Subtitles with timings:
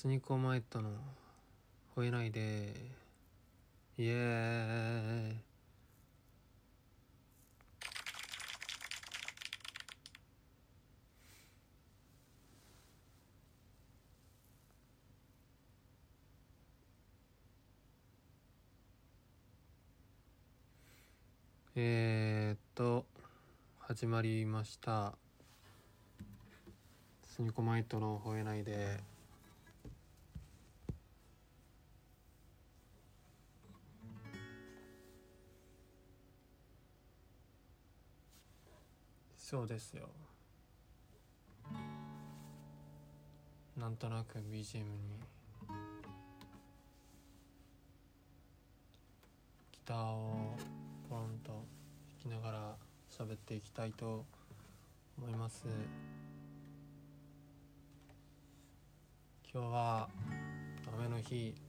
[0.00, 0.90] スニーコマイトの。
[1.96, 2.72] 吠えないで。
[3.98, 5.36] イエーイ。
[21.74, 23.04] えー、っと
[23.80, 25.14] 始まりました。
[27.26, 29.17] スニコマイトの吠えないで。
[39.50, 40.10] そうですよ。
[43.78, 45.22] なんとなく BGM に
[49.72, 50.54] ギターを
[51.08, 51.64] ポロンと弾
[52.24, 52.76] きながら
[53.10, 54.26] 喋っていきたいと
[55.16, 55.64] 思います。
[59.50, 60.10] 今日は
[60.94, 61.67] 雨の日。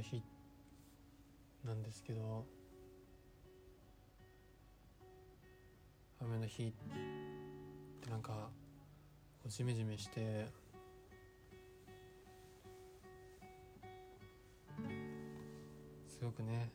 [0.00, 0.22] 日
[1.64, 2.44] なんですけど
[6.20, 6.72] 雨の日っ
[8.02, 8.50] てなんか
[9.42, 10.46] こうジメジメして
[16.06, 16.70] すごくね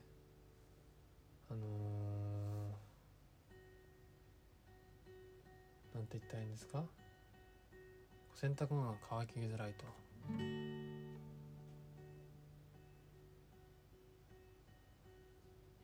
[1.51, 6.83] あのー、なんて言ったらいいんですか？
[8.33, 9.85] 洗濯物が乾きづらいと。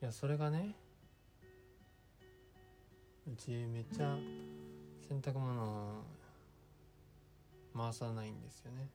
[0.01, 0.75] いやそれがね
[3.31, 4.17] うちめっちゃ
[5.07, 6.01] 洗濯物
[7.77, 8.87] 回さないんですよね。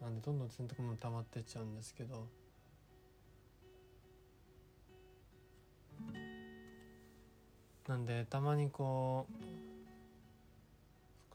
[0.00, 2.26] なんでどんどん洗濯物溜まってっちゃうんですけど。
[7.86, 9.34] なんでたまにこう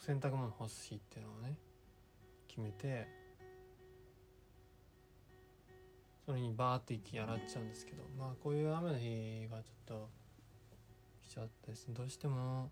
[0.03, 1.55] 洗濯物干す日っていうのをね
[2.47, 3.20] 決めて
[6.25, 10.09] それにバーって息洗っちゃうんですけどまあこういう雨の日がちょっと
[11.27, 11.87] 来ちゃってです。
[11.87, 12.69] ねどうしても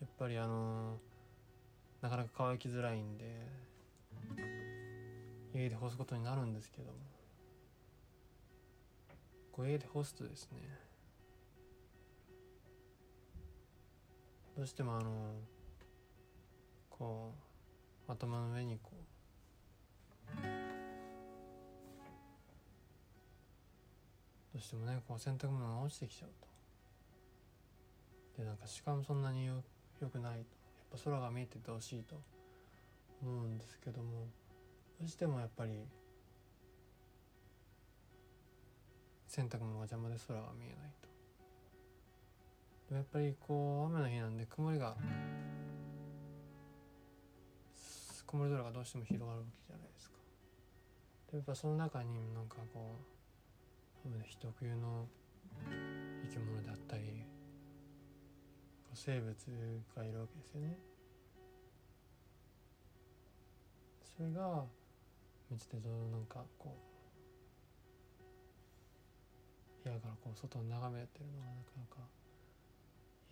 [0.00, 0.98] やっぱりあの
[2.00, 3.46] なかなか乾きづらいんで
[5.54, 6.98] 家で干すことになるんですけども
[9.52, 10.58] こう家で干すとですね
[14.56, 15.34] どうしてもあの
[16.90, 17.32] こ
[18.08, 19.01] う頭の上にこう
[24.52, 26.30] どうしてもねこう洗濯物が落ちてきちゃう
[28.36, 28.42] と。
[28.42, 29.62] でなんかしかもそんなによ
[30.00, 30.38] くないと。
[30.38, 30.44] やっ
[30.92, 32.20] ぱ空が見えててほしいと
[33.22, 34.26] 思うんですけども。
[35.00, 35.72] どうしてもやっぱり
[39.26, 40.76] 洗濯物が邪魔で空が見えない
[42.88, 42.94] と。
[42.94, 44.94] やっぱりこう雨の日なんで曇りが
[48.26, 50.16] 曇り空がどうしても広がるわけじゃないですか。
[51.32, 53.04] やっぱその中になんかこう
[54.08, 55.06] 日特有の
[56.22, 57.02] 生き物であったり
[58.94, 59.34] 生物
[59.96, 60.78] がいるわけですよね
[64.16, 64.64] それが
[65.50, 66.76] 道でどうなんかこ
[69.82, 72.02] う部屋からこう外を眺めてるのがなかなか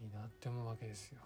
[0.02, 1.20] いいなって思うわけですよ。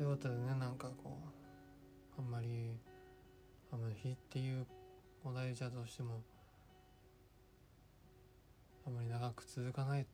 [0.00, 1.18] ということでねなんかこ
[2.16, 2.72] うあんまり
[3.70, 4.64] 雨の日っていう
[5.22, 6.22] お題じゃどうしても
[8.86, 10.04] あんまり長く続かないっ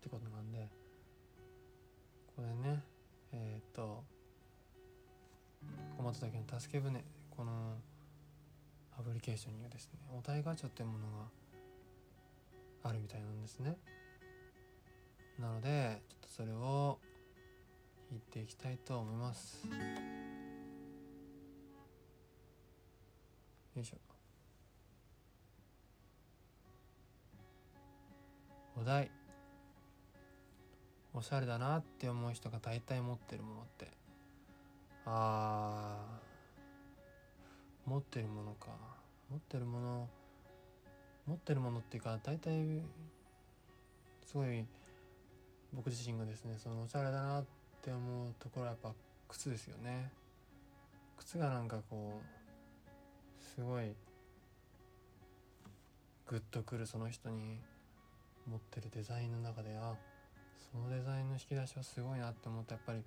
[0.00, 0.70] てことなんで
[2.34, 2.82] これね
[3.34, 4.02] えっ、と
[5.98, 7.04] 小松岳の助け舟
[7.36, 7.74] この
[8.98, 11.04] アプリケーションにはですねお題ガチャっていうもの
[12.82, 13.76] があるみたいなんですね。
[15.38, 16.98] なのでちょっとそれを
[18.10, 19.66] 弾いていきたいと思います。
[23.74, 23.96] よいしょ。
[28.80, 29.10] お題。
[31.12, 33.88] おしゃれだなって思う人が大体持ってるものって。
[35.04, 37.90] あー。
[37.90, 38.68] 持ってるものか。
[39.30, 40.08] 持ってるもの。
[41.26, 42.80] 持ってるものっていうか大体
[44.24, 44.64] すごい
[45.72, 47.55] 僕自身がですねそのおしゃれだなって
[47.86, 48.92] って思うところはやっぱ
[49.28, 50.10] 靴ですよね。
[51.18, 53.94] 靴がなんかこうすごい
[56.26, 57.60] グッとくるその人に
[58.50, 59.94] 持ってるデザインの中であ
[60.72, 62.74] そのデザインの引き出しはすごいなって思った。
[62.74, 63.04] やっぱり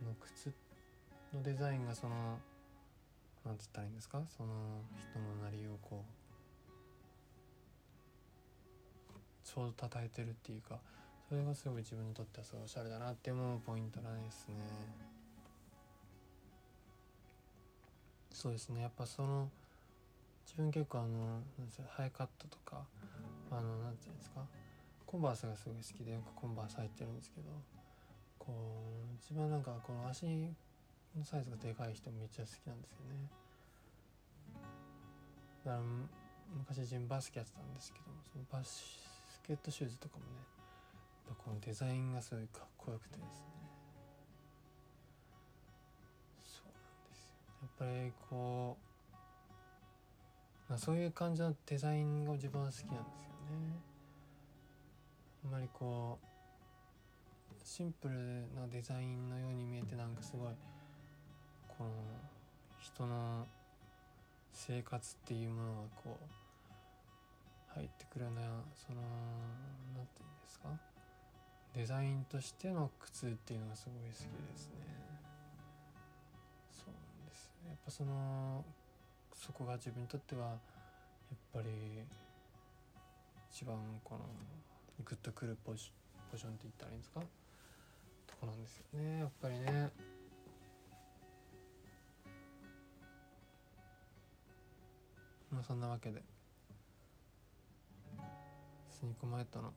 [0.00, 0.52] その靴
[1.32, 2.40] のデザインがその
[3.44, 4.20] なんつったらいいんですか？
[4.36, 4.48] その
[4.98, 6.02] 人のなりをこ
[9.14, 10.80] うちょうど叩いてるっていうか
[11.28, 14.54] それがすごい自分にとってはすごいおしゃれだなって思うポイントなんですね。
[18.32, 18.82] そうですね。
[18.82, 19.48] やっぱその
[20.46, 21.08] 自分結構あの
[21.58, 22.84] なんですハイカットとか
[23.50, 24.40] あのなんていうんですか
[25.04, 27.50] コンバースがすごい好きでよくコンバース入ってるんですけど
[28.38, 28.54] こ
[29.10, 30.26] う自分はなんかこの足
[31.16, 33.28] のサイズがでかい人めっちゃ好きなんですよね。
[35.64, 35.82] だから
[36.54, 39.00] 昔自分バスケやってたんですけどそのバス
[39.46, 40.55] ケットシューズとかもね
[41.66, 43.26] デザインがすごいかっこよくてですね
[46.44, 47.36] そうなんですよ。
[47.62, 48.76] やっぱりこ
[49.10, 53.02] う、まあ、そういう感じのデザインが自分は好きなんですよね。
[55.44, 56.26] あんまりこう
[57.64, 58.14] シンプル
[58.54, 60.52] なデザインのように見えてなんかすごい
[61.76, 61.90] この
[62.80, 63.44] 人の
[64.52, 66.16] 生活っていうものがこ
[67.74, 68.40] う入ってくるような
[68.74, 69.02] その
[69.96, 70.68] 何て言うんですか？
[71.76, 74.74] デザインとしての靴っていうのがすごい好きですね。
[76.72, 78.64] そうなんですやっぱその
[79.34, 80.58] そこが自分にとってはやっ
[81.52, 81.68] ぱり
[83.52, 84.20] 一番この
[85.04, 85.92] グッとくるポジ
[86.30, 87.20] ポジションって言ったらいいんですか？
[87.20, 89.18] とこなんですよね。
[89.20, 89.90] やっぱりね。
[95.52, 96.22] まあそんなわけで。
[98.90, 99.74] スニークマイトの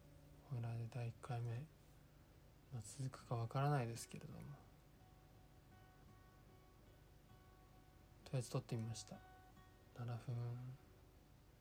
[0.50, 1.62] ホイラーで第1回目、
[2.74, 4.40] まあ、続くかわからないですけれども。
[8.26, 9.16] とりあえず撮ってみました。
[9.98, 10.16] 7分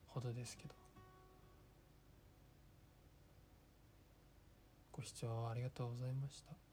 [0.07, 0.75] ほどですけど。
[4.91, 6.68] ご視聴ありがとうございました。